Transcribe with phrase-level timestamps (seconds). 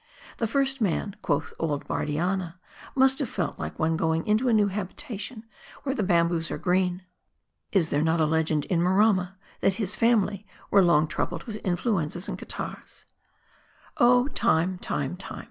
[0.37, 2.55] The first man, quoth old Bardianna,
[2.95, 5.43] must have felt like one going into a new habitation,
[5.83, 7.03] where the bamboos are green.
[7.71, 9.27] Is there not a legend in Maram ma,
[9.59, 13.05] that his family were long troubled with influenzas and catarrhs
[13.97, 15.39] ?""Oh Time, Time, Time